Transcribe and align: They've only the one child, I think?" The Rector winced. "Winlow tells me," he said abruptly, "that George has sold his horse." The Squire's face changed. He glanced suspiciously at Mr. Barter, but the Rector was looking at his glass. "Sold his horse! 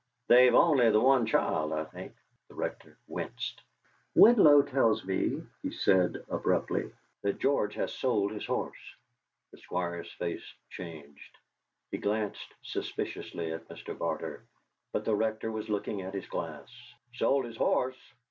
They've 0.29 0.55
only 0.55 0.89
the 0.89 0.99
one 0.99 1.27
child, 1.27 1.71
I 1.73 1.83
think?" 1.85 2.15
The 2.47 2.55
Rector 2.55 2.97
winced. 3.07 3.61
"Winlow 4.15 4.63
tells 4.63 5.05
me," 5.05 5.43
he 5.61 5.69
said 5.69 6.25
abruptly, 6.27 6.91
"that 7.21 7.37
George 7.37 7.75
has 7.75 7.93
sold 7.93 8.31
his 8.31 8.47
horse." 8.47 8.95
The 9.51 9.59
Squire's 9.59 10.11
face 10.13 10.55
changed. 10.71 11.37
He 11.91 11.99
glanced 11.99 12.51
suspiciously 12.63 13.53
at 13.53 13.67
Mr. 13.67 13.95
Barter, 13.95 14.43
but 14.91 15.05
the 15.05 15.15
Rector 15.15 15.51
was 15.51 15.69
looking 15.69 16.01
at 16.01 16.15
his 16.15 16.25
glass. 16.25 16.67
"Sold 17.13 17.45
his 17.45 17.57
horse! 17.57 18.13